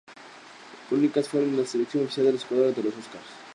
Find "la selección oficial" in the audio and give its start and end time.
1.45-2.25